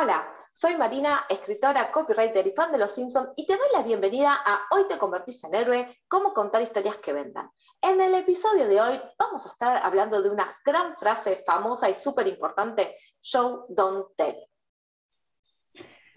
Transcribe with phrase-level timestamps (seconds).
[0.00, 4.32] Hola, soy Marina, escritora, copywriter y fan de Los Simpsons y te doy la bienvenida
[4.32, 7.48] a Hoy te convertís en héroe, cómo contar historias que vendan.
[7.82, 11.94] En el episodio de hoy vamos a estar hablando de una gran frase famosa y
[11.94, 14.36] súper importante, show, don't tell.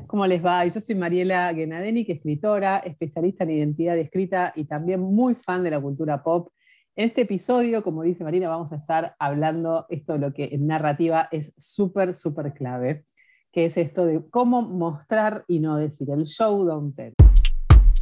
[0.06, 0.64] ¿Cómo les va?
[0.68, 5.82] Yo soy Mariela Genadenik, escritora, especialista en identidad escrita y también muy fan de la
[5.82, 6.54] cultura pop.
[6.96, 10.68] En este episodio, como dice Marina, vamos a estar hablando esto de lo que en
[10.68, 13.06] narrativa es súper, súper clave
[13.52, 17.14] que es esto de cómo mostrar y no decir, el show don't tell.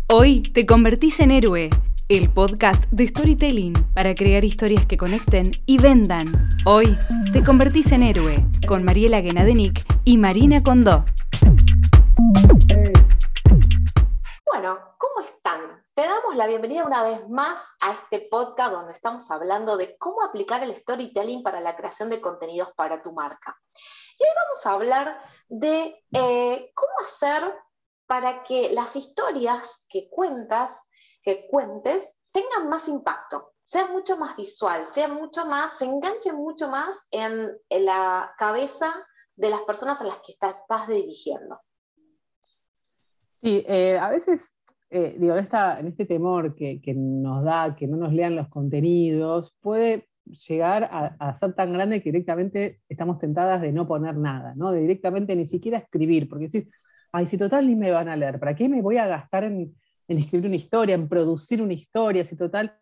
[0.07, 1.69] Hoy te convertís en héroe,
[2.07, 6.49] el podcast de storytelling para crear historias que conecten y vendan.
[6.65, 6.95] Hoy
[7.33, 11.05] te convertís en héroe con Mariela Genadenik y Marina Condó.
[14.45, 15.61] Bueno, ¿cómo están?
[15.95, 20.23] Te damos la bienvenida una vez más a este podcast donde estamos hablando de cómo
[20.23, 23.59] aplicar el storytelling para la creación de contenidos para tu marca.
[24.19, 27.55] Y hoy vamos a hablar de eh, cómo hacer
[28.05, 30.81] para que las historias que cuentas,
[31.23, 36.69] que cuentes, tengan más impacto, sea mucho más visual, sea mucho más, se enganchen mucho
[36.69, 38.93] más en, la cabeza
[39.35, 41.61] de las personas a las que estás dirigiendo.
[43.37, 47.87] Sí, eh, a veces, eh, digo, en, en, este temor que, que, nos da que
[47.87, 53.61] no nos lean los contenidos, puede llegar a, ser tan grande que directamente estamos tentadas
[53.61, 54.71] de no poner nada, ¿no?
[54.71, 56.69] de directamente ni siquiera escribir, porque decís,
[57.11, 59.75] ay, si total ni me van a leer, ¿para qué me voy a gastar en,
[60.07, 62.23] escribir una historia, en producir una historia?
[62.25, 62.77] Si total,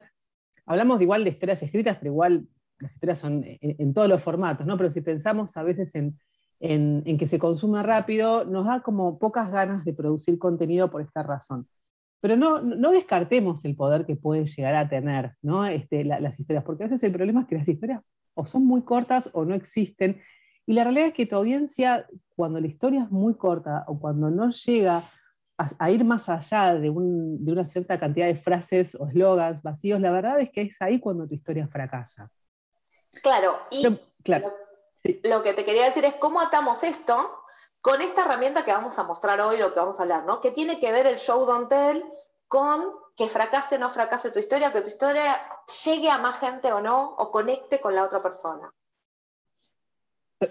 [0.65, 2.47] hablamos de igual de historias escritas, pero igual
[2.79, 4.77] las historias son en, todos los formatos, ¿no?
[4.77, 6.17] pero si pensamos a veces en,
[6.59, 11.23] en que se consuma rápido, nos da como pocas ganas de producir contenido por esta
[11.23, 11.67] razón.
[12.19, 15.65] Pero no, no, descartemos el poder que puede llegar a tener ¿no?
[15.65, 18.01] este, las historias, porque a veces el problema es que las historias
[18.33, 20.21] o son muy cortas o no existen.
[20.65, 24.29] Y la realidad es que tu audiencia, cuando la historia es muy corta o cuando
[24.29, 25.09] no llega
[25.57, 30.39] a, ir más allá de, una cierta cantidad de frases o eslogans vacíos, la verdad
[30.39, 32.29] es que es ahí cuando tu historia fracasa.
[33.23, 33.83] Claro, y
[34.23, 34.53] claro,
[35.23, 37.15] lo que te quería decir es cómo atamos esto
[37.87, 40.41] con esta herramienta que vamos a mostrar hoy, lo que vamos a hablar, ¿no?
[40.41, 42.03] Que tiene que ver el show don't tell
[42.49, 42.83] con
[43.15, 45.37] que fracase o no fracase tu historia, que tu historia
[45.85, 48.69] llegue a más gente o no, o conecte con la otra persona.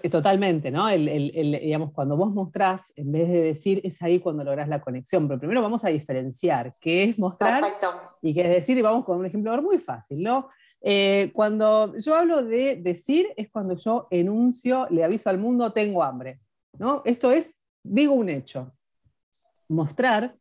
[0.09, 0.87] Totalmente, ¿no?
[0.87, 5.27] digamos, cuando vos mostrás, en vez de decir, es ahí cuando lográs la conexión.
[5.27, 7.63] Pero primero vamos a diferenciar qué es mostrar
[8.19, 10.49] y qué es decir, y vamos con un ejemplo muy fácil, ¿no?
[10.81, 16.01] Eh, cuando yo hablo de decir, es cuando yo enuncio, le aviso al mundo, tengo
[16.01, 16.39] hambre.
[16.79, 17.01] ¿No?
[17.05, 18.73] Esto es, digo un hecho.
[19.69, 20.35] Mostrar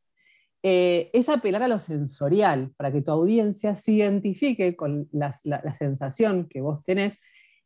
[0.62, 5.32] eh, es apelar a lo sensorial, para que tu audiencia se identifique con la,
[5.78, 7.20] sensación que vos tenés,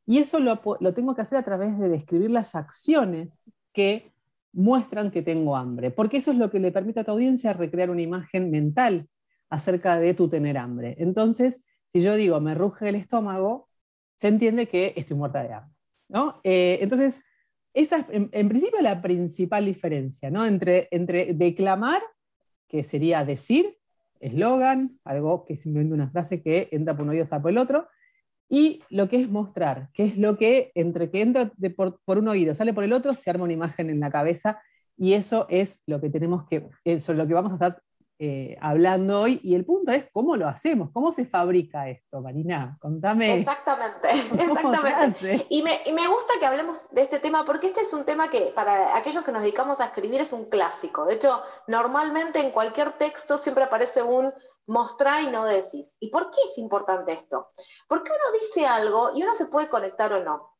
[0.06, 0.60] y eso lo,
[0.92, 4.12] tengo que hacer a través de describir las acciones que
[4.52, 7.90] muestran que tengo hambre, porque eso es lo que le permite a tu audiencia recrear
[7.90, 9.08] una imagen mental
[9.48, 10.96] acerca de tu tener hambre.
[10.98, 13.68] Entonces, si yo digo, me ruge el estómago,
[14.16, 15.74] se entiende que estoy muerta de hambre.
[16.08, 16.40] ¿no?
[16.44, 17.22] Eh, entonces,
[17.74, 20.44] esa es en, principio la principal diferencia, ¿no?
[20.44, 22.02] Entre, entre declamar,
[22.68, 23.76] que sería decir,
[24.20, 27.88] eslogan, algo que es una frase que entra por un oído, sale por el otro,
[28.48, 32.28] y lo que es mostrar, que es lo que entre que entra por, por, un
[32.28, 34.60] oído, sale por el otro, se arma una imagen en la cabeza,
[34.96, 37.82] y eso es lo que tenemos que, sobre lo que vamos a estar
[38.22, 39.40] eh, hablando hoy.
[39.42, 42.76] Y el punto es cómo lo hacemos, cómo se fabrica esto, Marina.
[42.78, 43.38] Contame.
[43.38, 44.10] Exactamente,
[44.42, 45.46] exactamente.
[45.48, 48.30] Y me, y me, gusta que hablemos de este tema porque este es un tema
[48.30, 51.06] que para aquellos que nos dedicamos a escribir es un clásico.
[51.06, 54.30] De hecho, normalmente en cualquier texto siempre aparece un
[54.66, 55.96] mostrar y no decís.
[55.98, 57.52] ¿Y por qué es importante esto?
[57.88, 60.56] Porque uno dice algo y uno se puede conectar o no.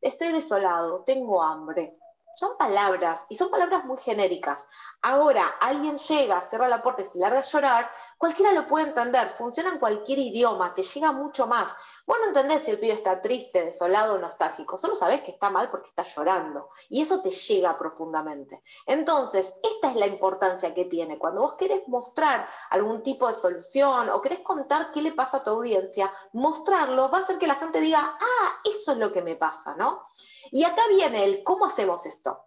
[0.00, 1.96] Estoy desolado, tengo hambre
[2.36, 4.64] son palabras y son palabras muy genéricas.
[5.02, 9.28] Ahora, alguien llega, cierra la puerta y se larga a llorar, cualquiera lo puede entender,
[9.36, 11.74] funciona en cualquier idioma, te llega mucho más.
[12.06, 15.48] Vos no entendés si el pibe está triste, desolado o nostálgico, solo sabés que está
[15.50, 18.62] mal porque está llorando y eso te llega profundamente.
[18.86, 21.18] Entonces, esta es la importancia que tiene.
[21.18, 25.44] Cuando vos querés mostrar algún tipo de solución o querés contar qué le pasa a
[25.44, 29.22] tu audiencia, mostrarlo va a hacer que la gente diga, ah, eso es lo que
[29.22, 30.02] me pasa, ¿no?
[30.50, 32.44] Y acá viene el cómo hacemos esto.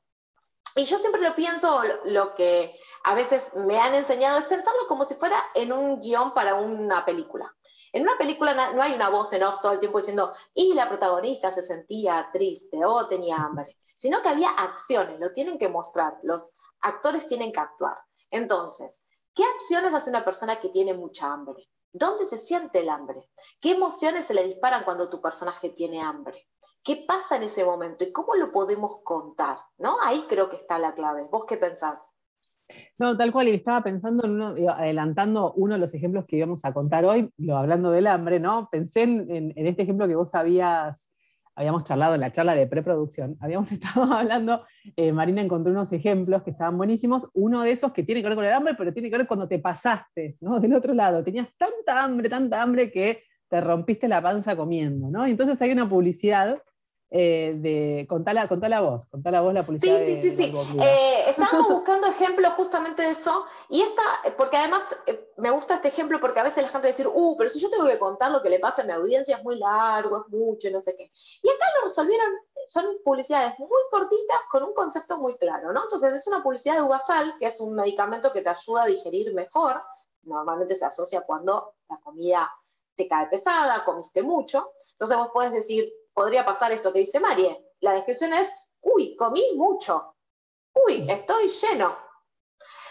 [0.75, 5.05] Y yo siempre lo pienso, lo que a veces me han enseñado es pensarlo como
[5.05, 7.51] si fuera en un guion para una película.
[7.94, 10.88] En una película no hay una voz en off todo el tiempo diciendo, y la
[10.88, 16.17] protagonista se sentía triste o tenía hambre, sino que había acciones, lo tienen que mostrar,
[16.21, 17.97] los actores tienen que actuar.
[18.29, 19.01] Entonces,
[19.33, 21.67] ¿qué acciones hace una persona que tiene mucha hambre?
[21.91, 23.31] ¿Dónde se siente el hambre?
[23.59, 26.46] ¿Qué emociones se le disparan cuando tu personaje tiene hambre?
[26.88, 29.98] Qué pasa en ese momento y cómo lo podemos contar, ¿no?
[30.01, 31.28] Ahí creo que está la clave.
[31.30, 32.00] ¿Vos qué pensás?
[32.98, 36.63] No, tal cual, y estaba pensando en uno, adelantando uno de los ejemplos que íbamos
[36.63, 38.69] a contar hoy, lo, hablando del hambre, ¿no?
[38.72, 41.13] Pensé en, este ejemplo que vos habías,
[41.56, 44.63] habíamos charlado en la charla de preproducción, habíamos estado hablando,
[44.95, 48.38] eh, Marina encontró unos ejemplos que estaban buenísimos, uno de esos que tiene que ver
[48.38, 50.62] con el hambre, pero tiene que ver cuando te pasaste, ¿no?
[50.62, 55.25] Del otro lado, tenías tanta hambre, tanta hambre que te rompiste la panza comiendo, ¿no?
[55.25, 56.62] entonces hay una publicidad
[57.09, 59.98] eh, de contala, contala vos, contala vos la publicidad.
[60.00, 60.54] Sí, sí, sí, sí.
[60.81, 64.01] Eh, estábamos buscando ejemplos justamente de eso, y esta,
[64.36, 67.50] porque además eh, me gusta este ejemplo porque a veces la gente dice, uh, pero
[67.50, 70.25] si yo tengo que contar lo que le pasa a mi audiencia es muy largo,
[70.25, 71.09] es mucho, no sé qué.
[71.42, 72.27] Y acá lo resolvieron,
[72.68, 75.83] son publicidades muy cortitas con un concepto muy claro, ¿no?
[75.83, 79.33] Entonces es una publicidad de Uvasal, que es un medicamento que te ayuda a digerir
[79.33, 79.81] mejor,
[80.24, 82.51] normalmente se asocia cuando la comida
[82.95, 87.64] te cae pesada, comiste mucho, entonces vos podés decir, podría pasar esto que dice Marie.
[87.80, 90.16] La descripción es, uy, comí mucho.
[90.74, 91.96] Uy, estoy lleno.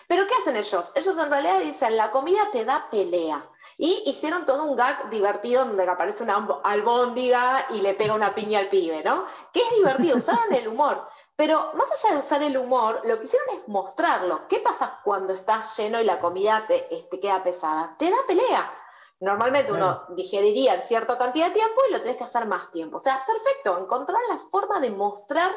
[0.06, 0.92] Pero ¿qué hacen ellos?
[0.94, 3.44] Ellos en realidad dicen, la comida te da pelea.
[3.78, 8.60] Y hicieron todo un gag divertido donde aparece una albóndiga y le pega una piña
[8.60, 9.26] al pibe, ¿no?
[9.52, 11.08] Que es divertido, usaron el humor.
[11.34, 14.46] Pero más allá de usar el humor, lo que hicieron es mostrarlo.
[14.46, 17.96] ¿Qué pasa cuando estás lleno y la comida te, te este, queda pesada?
[17.98, 18.75] Te da pelea.
[19.20, 22.98] Normalmente uno digeriría en cierta cantidad de tiempo y lo tenés que hacer más tiempo.
[22.98, 25.50] O sea, perfecto, encontrar la forma de mostrar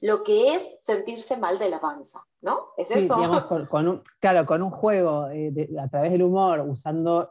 [0.00, 2.70] lo que es sentirse mal de la panza, ¿no?
[2.76, 3.16] ¿Es eso?
[3.16, 7.28] Digamos, con, un, claro, con un juego eh, a través del humor, usando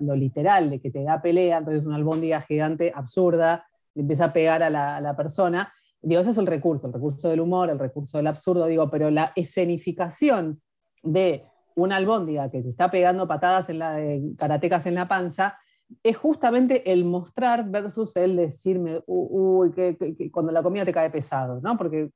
[0.00, 4.32] lo literal de que te da pelea, entonces una albóndiga gigante, absurda, le empieza a
[4.32, 5.72] pegar a la, a la persona.
[6.02, 9.10] Digo, ese es el recurso, el recurso del humor, el recurso del absurdo, digo, pero
[9.10, 10.60] la escenificación
[11.02, 13.98] de una albóndiga que te está pegando patadas en la,
[14.36, 15.58] karatecas en la panza,
[16.02, 21.60] es justamente el mostrar versus el decirme, uy, que, cuando la comida te cae pesado,
[21.60, 21.76] ¿no?
[21.76, 22.10] Porque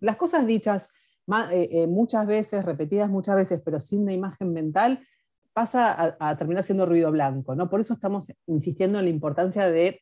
[0.00, 0.88] las cosas dichas
[1.50, 5.00] eh, eh, muchas veces, repetidas muchas veces, pero sin una imagen mental,
[5.52, 7.68] pasa a, terminar siendo ruido blanco, ¿no?
[7.68, 10.00] Por eso estamos insistiendo en la importancia de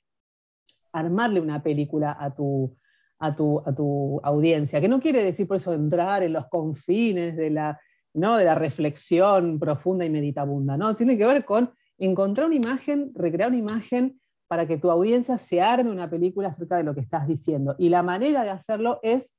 [0.93, 2.77] armarle una película a tu,
[3.19, 7.37] a tu, a tu audiencia, que no quiere decir por eso entrar en los confines
[7.37, 7.81] de la
[8.17, 8.39] ¿no?
[8.39, 10.95] de la reflexión profunda y meditabunda, ¿no?
[10.95, 15.61] Tiene que ver con encontrar una imagen, recrear una imagen para que tu audiencia se
[15.61, 17.77] arme una película acerca de lo que estás diciendo.
[17.79, 19.39] Y la manera de hacerlo es,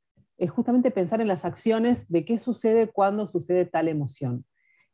[0.50, 4.45] justamente pensar en las acciones de qué sucede cuando sucede tal emoción.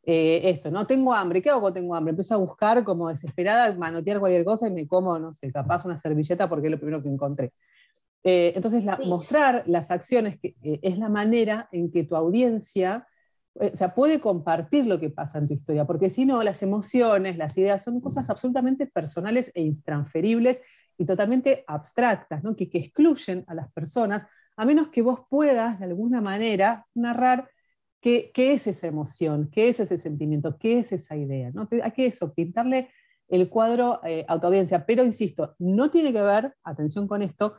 [0.06, 0.86] Eh, esto, ¿no?
[0.86, 2.10] Tengo hambre, ¿qué hago cuando tengo hambre?
[2.10, 5.98] Empiezo a buscar como desesperada, manotear cualquier cosa y me como, no sé, capaz una
[5.98, 7.52] servilleta porque es lo primero que encontré.
[8.22, 13.06] Eh, entonces, mostrar las acciones que, eh, es la manera en que tu audiencia
[13.54, 17.36] o sea, puede compartir lo que pasa en tu historia, porque si no, las emociones,
[17.36, 20.60] las ideas son cosas absolutamente personales e intransferibles
[20.98, 22.56] y totalmente abstractas, ¿no?
[22.56, 27.48] que, excluyen a las personas, a menos que vos puedas, de alguna manera, narrar
[28.00, 31.50] qué, es esa emoción, qué es ese sentimiento, qué es esa idea.
[31.52, 31.68] ¿no?
[31.82, 32.90] Hay que eso, pintarle
[33.28, 37.54] el cuadro eh, a tu audiencia, pero insisto, no tiene que ver, atención con esto,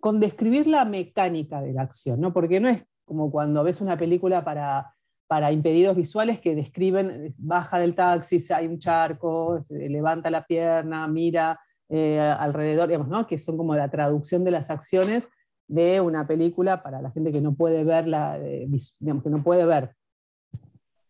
[0.00, 2.32] con describir la mecánica de la acción, ¿no?
[2.32, 4.94] porque no es como cuando ves una película para
[5.32, 11.58] para impedidos visuales que describen, baja del taxi, hay un charco, levanta la pierna, mira
[11.88, 13.26] eh, alrededor, digamos, ¿no?
[13.26, 15.30] que son como la traducción de las acciones
[15.66, 18.68] de una película para la gente que no puede ver, la, eh,
[19.00, 19.96] digamos, que no puede ver.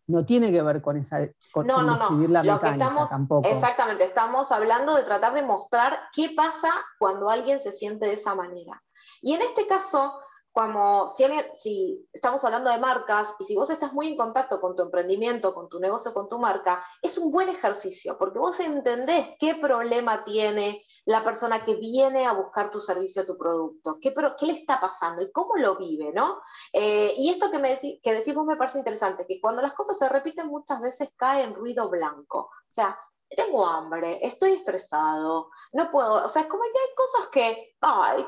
[0.07, 1.19] No tiene que ver con esa
[1.51, 2.29] con, no, no, no.
[2.29, 3.49] la Lo que estamos, tampoco.
[3.49, 6.71] Exactamente, estamos hablando de tratar de mostrar qué pasa
[7.01, 8.81] cuando alguien se siente de esa manera.
[9.21, 10.21] Y en este caso,
[10.53, 14.77] como si, si, estamos hablando de marcas y si vos estás muy en contacto con
[14.77, 19.29] tu emprendimiento, con tu negocio, con tu marca, es un buen ejercicio porque vos entendés
[19.41, 24.53] qué problema tiene la persona que viene a buscar tu servicio, tu producto, qué, le
[24.53, 26.41] está pasando y cómo lo vive, ¿no?
[26.73, 28.01] Eh, y esto que, me decís
[28.37, 32.39] me parece interesante, que cuando las cosas se repiten muchas veces cae en ruido blanco.
[32.39, 32.99] O sea,
[33.37, 37.77] tengo hambre, estoy estresado, no puedo, o sea, es como que hay cosas que,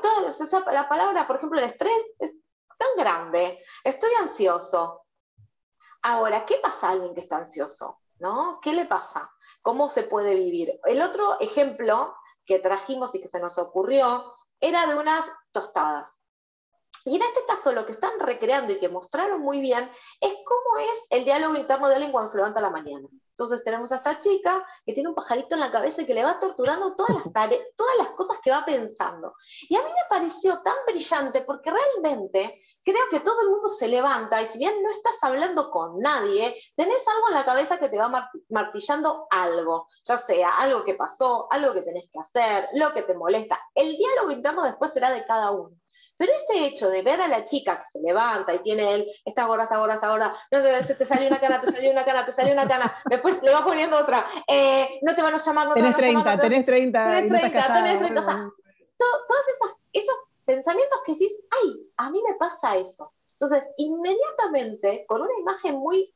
[0.01, 2.33] todo, la palabra, por ejemplo, el estrés es
[2.77, 5.05] tan grande, estoy ansioso.
[6.01, 7.99] Ahora, ¿qué pasa a alguien que está ansioso?
[8.19, 8.59] ¿No?
[8.61, 9.31] ¿Qué le pasa?
[9.61, 10.79] ¿Cómo se puede vivir?
[10.85, 16.21] El otro ejemplo que trajimos y que se nos ocurrió era de unas tostadas.
[17.05, 19.89] Y en este caso lo que están recreando y que mostraron muy bien
[20.21, 23.07] es cómo es el diálogo interno de alguien cuando se levanta la mañana.
[23.37, 26.23] Entonces tenemos a esta chica que tiene un pajarito en la cabeza y que le
[26.23, 27.33] va torturando todas las,
[27.75, 29.33] todas las cosas que va pensando.
[29.67, 33.89] Y a mí me pareció tan brillante porque realmente creo que todo el mundo se
[33.89, 37.89] levanta y si bien no estás hablando con nadie, tenés algo en la cabeza que
[37.89, 42.93] te va martillando algo, ya sea algo que pasó, algo que tenés que hacer, lo
[42.93, 43.59] que te molesta.
[43.73, 45.75] El diálogo interno después será de cada uno.
[46.17, 49.45] Pero ese hecho de ver a la chica que se levanta y tiene él, esta
[49.45, 52.25] gorda, esta gorda, esta gorda, no, te, te salió una cana, te salió una cana,
[52.25, 55.67] te salió una cana, después le va poniendo otra, eh, no te van a llamar,
[55.67, 56.39] no te van a 30, llamar.
[56.39, 58.49] tenés 30, tenés 30, tenés 30, o sea,
[58.97, 59.41] todos
[59.91, 63.13] esos pensamientos que decís, ay, a mí me pasa eso.
[63.33, 66.13] Entonces, inmediatamente, con una imagen muy,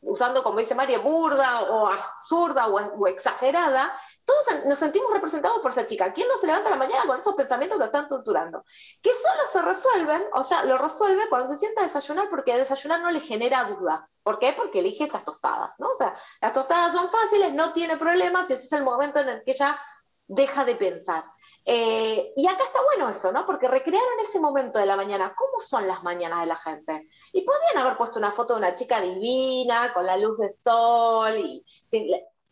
[0.00, 3.92] usando como dice María, burda o absurda o exagerada,
[4.24, 6.12] todos nos sentimos representados por esa chica.
[6.12, 8.64] ¿Quién no se levanta a la mañana con esos pensamientos que lo están torturando?
[9.02, 13.00] Que solo se resuelven, o sea, lo resuelve cuando se sienta a desayunar porque desayunar
[13.00, 14.08] no le genera duda.
[14.22, 14.54] ¿Por qué?
[14.56, 15.88] Porque elige estas tostadas, ¿no?
[15.88, 19.28] O sea, las tostadas son fáciles, no tiene problemas y ese es el momento en
[19.28, 19.78] el que ella
[20.26, 21.24] deja de pensar.
[21.66, 23.46] Eh, y acá está bueno eso, ¿no?
[23.46, 25.34] Porque recrearon ese momento de la mañana.
[25.36, 27.08] ¿Cómo son las mañanas de la gente?
[27.32, 31.36] Y podrían haber puesto una foto de una chica divina, con la luz del sol,
[31.38, 31.64] y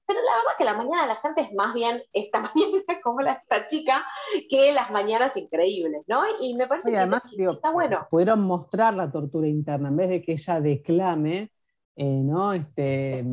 [0.06, 3.20] pero la verdad que la mañana de la gente es más bien esta mañana como
[3.20, 4.04] la, esta chica
[4.50, 6.22] que las mañanas increíbles, ¿no?
[6.40, 8.06] Y me parece que además, está bueno.
[8.10, 11.50] Pudieron mostrar la tortura interna en vez de que ella declame,
[11.96, 12.52] eh, ¿no?
[12.52, 13.24] Este,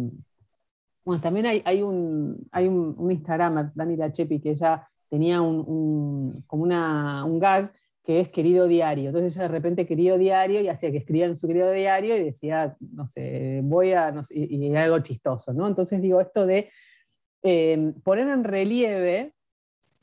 [1.03, 6.43] bueno, también hay, hay, un, hay un, un Instagram, Dani Lachepi, que ella tenía un,
[6.45, 7.73] como una, un gag
[8.09, 9.09] que es querido diario.
[9.09, 12.23] Entonces ella de repente querido diario y hacía que escribía en su querido diario y
[12.23, 15.67] decía, no sé, voy a, no sé, y, algo chistoso, ¿no?
[15.67, 16.71] Entonces digo, esto de
[17.43, 19.35] em, poner en relieve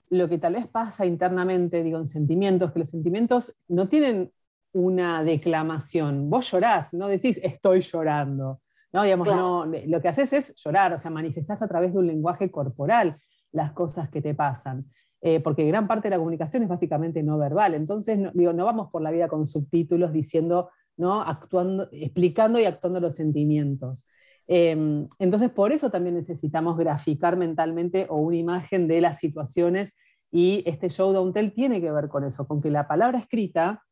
[0.09, 4.31] lo que tal vez pasa internamente, digo, en sentimientos, que los sentimientos no tienen
[4.73, 6.31] una declamación.
[6.31, 8.61] Vos llorás, no decís estoy llorando.
[8.93, 9.03] ¿no?
[9.03, 12.53] Digamos, no, lo que haces es llorar, o sea, manifestás a través de un lenguaje
[12.53, 13.17] corporal
[13.51, 14.85] las cosas que te pasan.
[15.27, 17.75] Eh, porque gran parte de la comunicación es básicamente no verbal.
[17.75, 21.21] Entonces, no, digo, no vamos por la vida con subtítulos diciendo, ¿no?
[21.21, 24.07] Actuando, explicando y actuando los sentimientos.
[24.47, 29.97] Em, entonces, por eso también necesitamos graficar mentalmente o una imagen de las situaciones
[30.31, 33.83] y este show don't tell tiene que ver con eso, con que la palabra escrita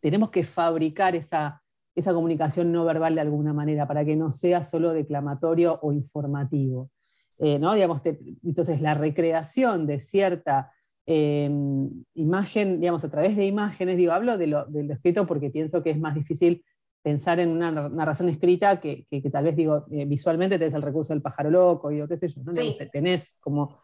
[0.00, 1.62] tenemos que fabricar esa,
[1.94, 6.90] esa comunicación no verbal de alguna manera para que no sea solo declamatorio o informativo.
[7.38, 7.74] Eh, ¿no?
[7.74, 8.00] Digamos,
[8.44, 10.72] entonces, la recreación de cierta
[11.06, 15.90] em, imagen, digamos, a través de imágenes, digo, hablo de lo, escrito porque pienso que
[15.90, 16.64] es más difícil
[17.02, 21.22] pensar en una narración escrita que, tal vez, digo, eh, visualmente tenés el recurso del
[21.22, 22.52] pájaro loco, digo, qué sé yo, ¿no?
[22.90, 23.78] tenés como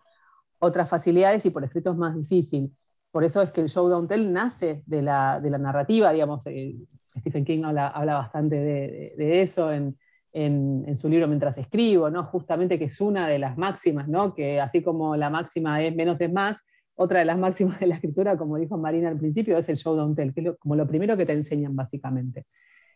[0.58, 2.74] otras facilidades y por escrito es más difícil.
[3.10, 6.76] Por eso es que el show don't tell nace de la, narrativa, digamos, eh,
[7.18, 9.98] Stephen King habla, bastante de eso en,
[10.32, 12.24] en, su libro Mientras escribo, ¿no?
[12.24, 14.34] justamente que es una de las máximas, ¿no?
[14.34, 16.58] que así como la máxima es menos es más,
[16.94, 19.96] otra de las máximas de la escritura, como dijo Marina al principio, es el show
[19.96, 22.46] don't tell, que es como lo primero que te enseñan básicamente.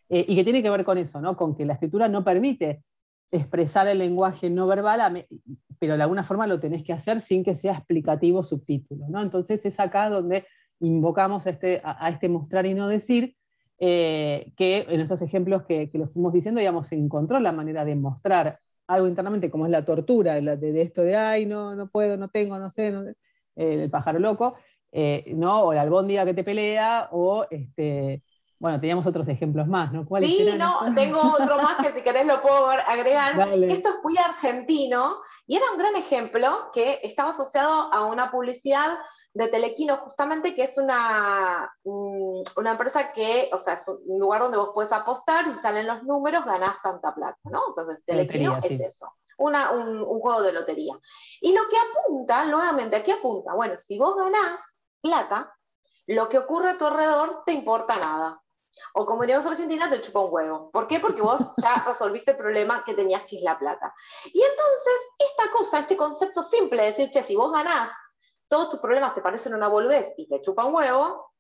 [0.09, 1.37] Eh, y que tiene que ver con eso, ¿no?
[1.37, 2.83] con que la escritura no permite
[3.31, 5.27] expresar el lenguaje no verbal,
[5.79, 9.07] pero de alguna forma lo tenés que hacer sin que sea explicativo subtítulo.
[9.09, 9.23] ¿no?
[9.23, 10.47] Entonces es acá donde
[10.81, 13.35] invocamos este, a este mostrar y no decir,
[13.87, 17.85] eh, que en estos ejemplos que, que los fuimos diciendo, digamos, se encontró la manera
[17.85, 22.17] de mostrar algo internamente, como es la tortura, de, esto de, ay, no, no puedo,
[22.17, 24.55] no tengo, no sé, eh, el pájaro loco,
[24.91, 25.65] eh, ¿no?
[25.65, 28.23] o el albóndiga que te pelea, o este,
[28.59, 30.07] bueno, teníamos otros ejemplos más, ¿no?
[30.19, 33.35] Sí, no, tengo otro más que si querés lo puedo agregar.
[33.69, 38.97] Esto es muy argentino y era un gran ejemplo que estaba asociado a una publicidad
[39.35, 44.59] de Telequino, justamente, que es una, una empresa que, o sea, es un lugar donde
[44.59, 47.65] vos puedes apostar, si salen los números, ganás tanta plata, ¿no?
[47.67, 49.13] Entonces, Telequino es eso.
[49.39, 50.97] un, un, juego de lotería.
[51.41, 53.55] Y lo que apunta, nuevamente, aquí apunta?
[53.55, 54.61] Bueno, si vos ganás
[55.01, 55.53] plata,
[56.07, 58.41] lo que ocurre a tu alrededor te importa nada.
[58.93, 60.71] O como diríamos en Argentina, te chupa un huevo.
[60.71, 61.01] ¿Por qué?
[61.01, 63.93] Porque vos ya resolviste el problema que tenías, que es la plata.
[64.27, 67.91] Y entonces, esta cosa, este concepto simple de decir, che, si vos ganás
[68.49, 71.33] todos tus problemas te parecen una boludez y te chupa un huevo,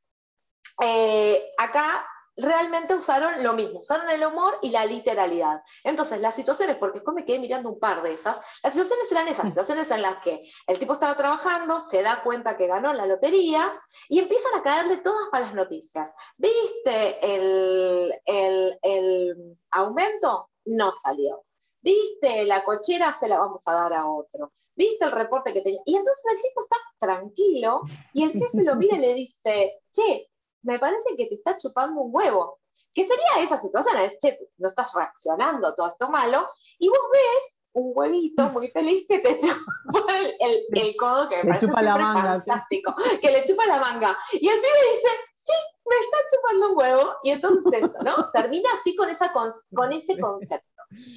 [0.82, 2.06] eh, acá
[2.37, 5.62] realmente usaron lo mismo, usaron el humor y la literalidad.
[5.84, 9.28] Entonces, las situaciones, porque después me quedé mirando un par de esas, las situaciones eran
[9.28, 13.06] esas, situaciones en las que el tipo estaba trabajando, se da cuenta que ganó la
[13.06, 13.73] lotería
[14.08, 16.11] y empiezan a caerle todas malas noticias.
[16.37, 20.50] ¿Viste el, el aumento?
[20.66, 21.44] No salió.
[21.85, 22.47] ¿Viste?
[22.47, 24.53] La cochera se la vamos a dar a otro.
[24.75, 25.83] ¿Viste el reporte que tenía?
[25.85, 27.83] Y entonces el tipo está tranquilo
[28.14, 30.31] y el jefe lo mira y le dice, che,
[30.62, 32.61] me parece que te está chupando un huevo.
[32.95, 33.99] ¿Qué sería esa situación?
[33.99, 36.49] Es, che, no estás reaccionando, todo esto malo.
[36.79, 39.38] Y vos ves un huevito muy feliz que te
[39.93, 44.17] chupa el, codo, que me parece chupa la manga, fantástico, que le chupa la manga.
[44.33, 45.53] Y el pibe dice, sí,
[45.85, 47.14] me está chupando un huevo.
[47.25, 48.31] Y entonces eso, ¿no?
[48.31, 50.74] Termina así con, esa con, ese concepto.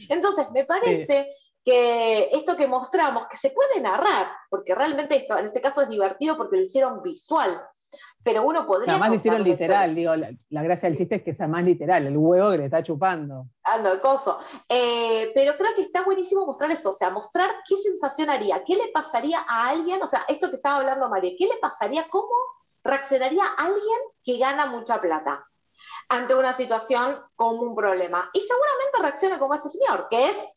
[0.09, 1.29] Entonces, me parece
[1.67, 5.89] que esto que mostramos, que se puede narrar, porque realmente esto en este caso es
[5.89, 7.61] divertido porque lo hicieron visual,
[8.23, 8.93] pero uno podría...
[8.93, 12.15] Además lo hicieron literal, digo, la, gracia del chiste es que sea más literal, el
[12.15, 13.47] huevo que le está chupando.
[13.63, 14.39] Ando, el coso.
[14.69, 18.75] Eh, pero creo que está buenísimo mostrar eso, o sea, mostrar qué sensación haría, qué
[18.75, 22.33] le pasaría a alguien, o sea, esto que estaba hablando María, qué le pasaría, cómo
[22.81, 25.45] reaccionaría alguien que gana mucha plata
[26.09, 28.29] ante una situación como un problema.
[28.33, 30.47] Y seguramente reacciona como este señor, que es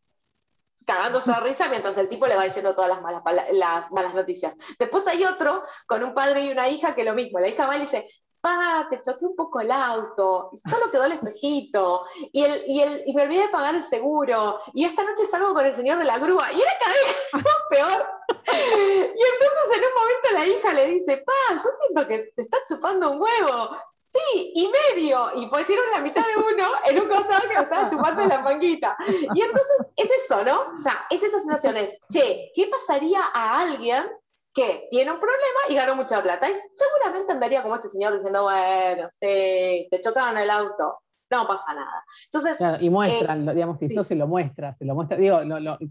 [0.86, 4.56] cagándose de risa mientras el tipo le va diciendo todas las malas, las malas noticias.
[4.78, 7.38] Después hay otro con un padre y una hija que lo mismo.
[7.38, 8.08] La hija va y dice,
[8.40, 13.02] pa, te choqué un poco el auto, solo quedó el espejito, y, el, y, el,
[13.06, 16.04] y me olvidé de pagar el seguro, y esta noche salgo con el señor de
[16.04, 18.06] la grúa, y era cada vez peor.
[18.52, 22.60] Y entonces en un momento la hija le dice, pa, yo siento que te estás
[22.68, 23.76] chupando un huevo,
[24.12, 25.28] Sí, y medio.
[25.36, 28.40] Y pusieron la mitad de uno en un costado que lo estaba chupando en la
[28.40, 28.96] manguita.
[29.08, 30.62] Y entonces es eso, ¿no?
[30.78, 34.04] O sea, es esa sensación, es, che, ¿qué pasaría a alguien
[34.52, 36.50] que tiene un problema y ganó mucha plata?
[36.50, 40.98] Y seguramente andaría como este señor diciendo, bueno, sí, te chocaron el auto.
[41.30, 42.04] No pasa nada.
[42.32, 45.38] Entonces, y muestran, eh, digamos, si eso se lo muestra, se lo muestra, digo,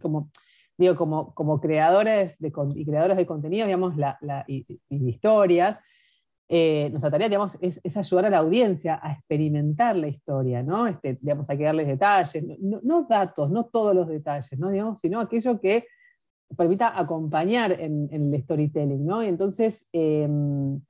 [0.02, 0.30] como,
[0.76, 5.80] digo como, como creadores de, y creadores de contenido, digamos, la, la, y, y historias,
[6.52, 10.88] eh, nuestra tarea digamos, es, ayudar a la audiencia a experimentar la historia, ¿no?
[10.88, 14.72] Este, digamos, hay que darles detalles, no, datos, no todos los detalles, ¿no?
[14.72, 15.86] Digamos, sino aquello que
[16.58, 19.06] permita acompañar en, el storytelling.
[19.06, 19.24] ¿no?
[19.24, 20.82] Y entonces, em,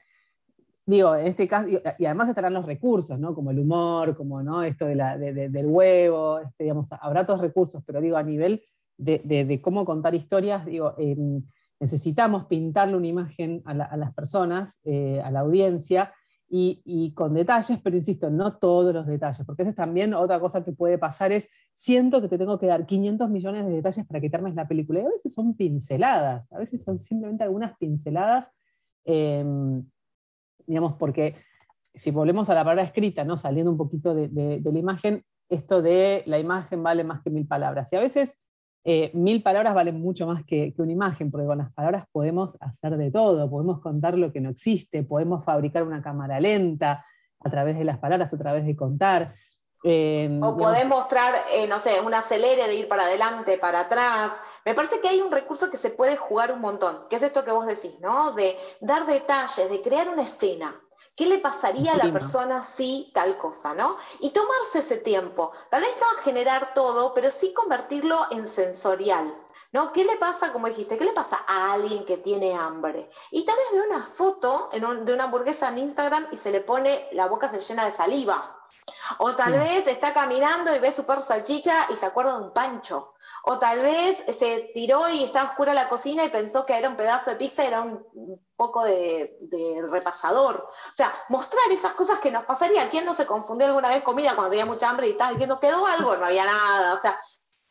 [0.86, 3.36] digo, en este caso, y además estarán los recursos, ¿no?
[3.36, 4.64] como el humor, como ¿no?
[4.64, 8.64] esto de la, del huevo, este, digamos, habrá otros recursos, pero digo, a nivel
[8.98, 11.44] de, cómo contar historias, digo, em,
[11.80, 16.14] necesitamos pintarle una imagen a, las personas, eh, a la audiencia,
[16.52, 20.64] y, con detalles, pero insisto, no todos los detalles, porque esa es también otra cosa
[20.64, 24.20] que puede pasar, es siento que te tengo que dar 500 millones de detalles para
[24.20, 28.50] que la película, y a veces son pinceladas, a veces son simplemente algunas pinceladas,
[29.06, 29.84] em,
[30.66, 31.36] digamos, porque
[31.94, 33.38] si volvemos a la palabra escrita, ¿no?
[33.38, 37.94] saliendo un poquito de la imagen, esto de la imagen vale más que mil palabras,
[37.94, 38.40] y a veces
[38.84, 42.98] eh, mil palabras valen mucho más que, una imagen, porque con las palabras podemos hacer
[42.98, 47.06] de todo, podemos contar lo que no existe, podemos fabricar una cámara lenta
[47.42, 49.36] a través de las palabras, a través de contar.
[49.84, 54.34] Em, o podés mostrar, eh, no sé, un acelere de ir para adelante, para atrás.
[54.66, 57.46] Me parece que hay un recurso que se puede jugar un montón, que es esto
[57.46, 58.34] que vos decís, ¿no?
[58.34, 60.80] De dar detalles, de crear una escena.
[61.16, 63.98] ¿Qué le pasaría a la persona si tal cosa, no?
[64.20, 69.36] Y tomarse ese tiempo, tal vez no a generar todo, pero sí convertirlo en sensorial,
[69.74, 69.92] ¿no?
[69.92, 73.10] ¿Qué le pasa, como dijiste, qué le pasa a alguien que tiene hambre?
[73.32, 77.10] Y tal vez ve una foto de una hamburguesa en Instagram y se le pone,
[77.12, 78.59] la boca se llena de saliva.
[79.18, 82.54] O tal vez está caminando y ve su perro salchicha y se acuerda de un
[82.54, 83.14] pancho.
[83.44, 86.98] O tal vez se tiró y está oscura la cocina y pensó que era un
[86.98, 89.38] pedazo de pizza y era un poco de,
[89.90, 90.68] repasador.
[90.92, 92.90] O sea, mostrar esas cosas que nos pasaría.
[92.90, 95.86] ¿Quién no se confundió alguna vez comida cuando tenía mucha hambre y estaba diciendo quedó
[95.86, 96.18] algo?
[96.18, 96.94] No había nada.
[96.94, 97.18] O sea,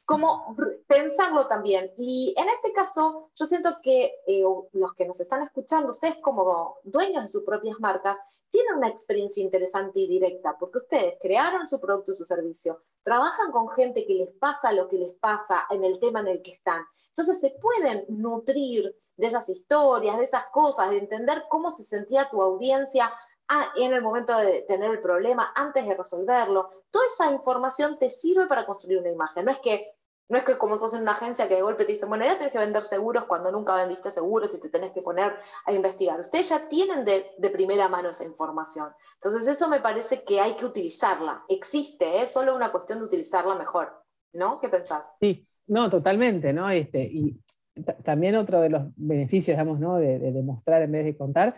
[0.08, 1.92] como pensarlo también.
[1.98, 4.42] Y en este caso, yo siento que eh,
[4.72, 8.16] los que nos están escuchando, ustedes como dueños de sus propias marcas,
[8.50, 13.52] tienen una experiencia interesante y directa, porque ustedes crearon su producto y su servicio, trabajan
[13.52, 16.52] con gente que les pasa lo que les pasa en el tema en el que
[16.52, 16.82] están.
[17.08, 22.30] Entonces se pueden nutrir de esas historias, de esas cosas, de entender cómo se sentía
[22.30, 23.12] tu audiencia
[23.76, 26.70] en el momento de tener el problema, antes de resolverlo.
[26.90, 29.44] Toda esa información te sirve para construir una imagen.
[29.44, 29.97] No es que
[30.28, 32.36] no es que como sos en una agencia que de golpe te dicen, bueno, ya
[32.36, 35.32] tenés que vender seguros cuando nunca vendiste seguros y te tenés que poner
[35.64, 36.20] a investigar.
[36.20, 38.90] Ustedes ya tienen de, primera mano esa información.
[39.14, 41.44] Entonces eso me parece que hay que utilizarla.
[41.48, 43.90] Existe, es solo una cuestión de utilizarla mejor.
[44.34, 44.60] ¿No?
[44.60, 45.04] ¿Qué pensás?
[45.18, 46.68] Sí, no, totalmente, ¿no?
[46.68, 47.40] Este, y
[48.04, 49.96] también otro de los beneficios, digamos, ¿no?
[49.96, 51.56] de, de demostrar en vez de contar,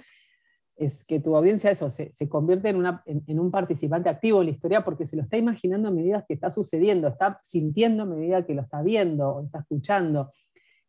[0.80, 5.04] es que tu audiencia eso, se, convierte en, un participante activo en la historia porque
[5.04, 8.62] se lo está imaginando a medida que está sucediendo, está sintiendo a medida que lo
[8.62, 10.32] está viendo o está escuchando.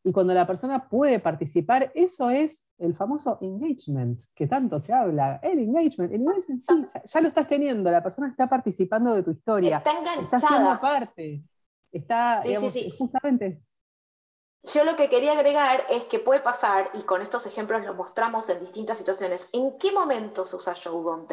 [0.03, 5.41] Y cuando la persona puede participar, eso es el famoso engagement, que tanto se habla.
[5.43, 9.31] El engagement, el engagement sí, ya, lo estás teniendo, la persona está participando de tu
[9.31, 9.77] historia.
[9.77, 10.23] Está enganchada.
[10.23, 11.43] Está siendo parte.
[11.91, 12.41] Está,
[12.97, 13.61] justamente
[14.63, 18.49] yo lo que quería agregar es que puede pasar, y con estos ejemplos lo mostramos
[18.49, 21.31] en distintas situaciones, en qué momento se usa show don't.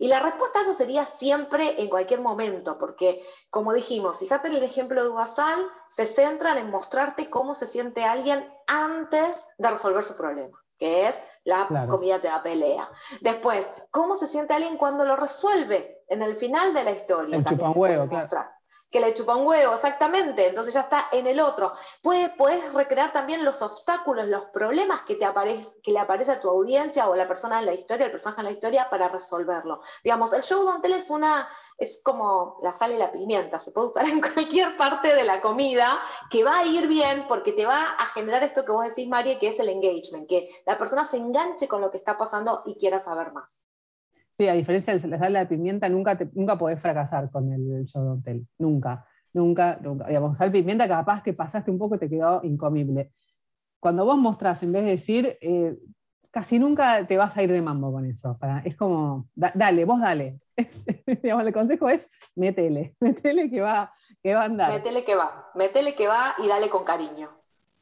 [0.00, 4.56] Y la respuesta a eso sería siempre en cualquier momento, porque como dijimos, fíjate en
[4.56, 10.04] el ejemplo de Basal, se centran en mostrarte cómo se siente alguien antes de resolver
[10.04, 12.88] su problema, que es la comida te da pelea.
[13.20, 17.36] Después, cómo se siente alguien cuando lo resuelve en el final de la historia.
[17.36, 18.57] El chupan huevo, claro
[18.90, 21.72] que le chupa un huevo, exactamente, entonces ya está en el otro.
[22.02, 26.40] Puedes, puedes recrear también los obstáculos, los problemas que, te aparece, que le aparece a
[26.40, 29.08] tu audiencia o a la persona en la historia, el personaje en la historia, para
[29.08, 29.80] resolverlo.
[30.02, 33.72] Digamos, el show don't tell es una, es como la sal y la pimienta, se
[33.72, 35.98] puede usar en cualquier parte de la comida,
[36.30, 39.38] que va a ir bien porque te va a generar esto que vos decís, María,
[39.38, 42.78] que es el engagement, que la persona se enganche con lo que está pasando y
[42.78, 43.67] quiera saber más.
[44.38, 47.84] Sí, a diferencia de la sal de pimienta, nunca, te, nunca podés fracasar con el,
[47.86, 48.46] show hotel.
[48.56, 50.06] Nunca, nunca, nunca.
[50.06, 53.10] Digamos, sal pimienta capaz que pasaste un poco y te quedó incomible.
[53.80, 55.76] Cuando vos mostrás, en vez de decir, eh,
[56.30, 58.38] casi nunca te vas a ir de mambo con eso.
[58.64, 60.38] es como, dale, vos dale.
[61.20, 64.70] digamos, el consejo es, métele, métele que va, que va a andar.
[64.70, 67.28] Métele que va, métele que va y dale con cariño.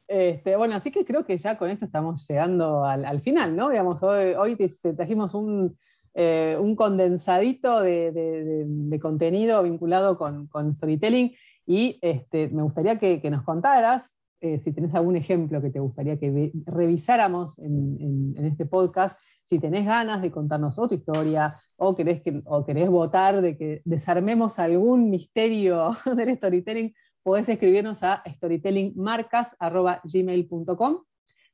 [0.07, 3.69] Este, bueno, así que creo que ya con esto estamos llegando al, final, ¿no?
[3.69, 5.77] Digamos, hoy, hoy te trajimos un,
[6.19, 11.35] eh, un condensadito de, contenido vinculado con, storytelling
[11.67, 16.17] y este, me gustaría que, nos contaras eh, si tenés algún ejemplo que te gustaría
[16.17, 22.41] que revisáramos en, este podcast, si tenés ganas de contarnos otra historia o querés, que,
[22.45, 30.97] o querés votar de que desarmemos algún misterio del storytelling, podés escribirnos a storytellingmarcas.gmail.com.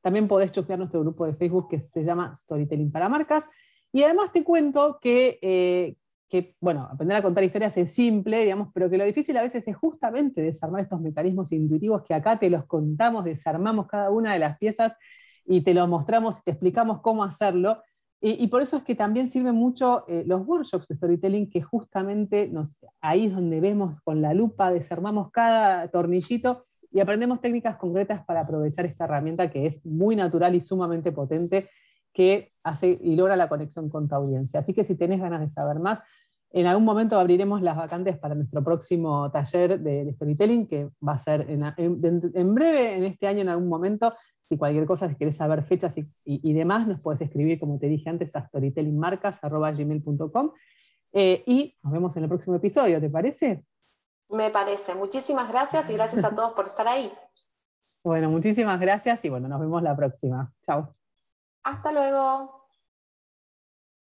[0.01, 3.49] También podés choquear nuestro grupo de Facebook que se llama Storytelling para Marcas.
[3.93, 5.95] Y además te cuento eh,
[6.27, 9.67] que, bueno, aprender a contar historias es simple, digamos, pero que lo difícil a veces
[9.67, 14.39] es justamente desarmar estos mecanismos intuitivos que acá te los contamos, desarmamos cada una de
[14.39, 14.95] las piezas
[15.45, 17.83] y te lo mostramos y te explicamos cómo hacerlo.
[18.25, 22.47] Y, por eso es que también sirven mucho eh, los workshops de storytelling, que justamente
[22.47, 28.23] nos, ahí es donde vemos con la lupa, desarmamos cada tornillito y aprendemos técnicas concretas
[28.25, 31.69] para aprovechar esta herramienta que es muy natural y sumamente potente
[32.13, 34.59] que hace y logra la conexión con tu audiencia.
[34.59, 36.03] Así que si tenés ganas de saber más,
[36.51, 41.19] en algún momento abriremos las vacantes para nuestro próximo taller de, storytelling, que va a
[41.19, 44.13] ser en, breve, en este año, en algún momento.
[44.43, 48.07] Si cualquier cosa, si querés saber fechas y, demás, nos puedes escribir, como te dije
[48.09, 50.51] antes, a storytellingmarcas.gmail.com.
[51.13, 53.63] Eh, y nos vemos en el próximo episodio, ¿te parece?
[54.29, 54.93] Me parece.
[54.93, 57.11] Muchísimas gracias y gracias a todos por estar ahí.
[58.03, 60.53] Bueno, muchísimas gracias y bueno, nos vemos la próxima.
[60.61, 60.93] Chao.
[61.63, 62.62] Hasta luego.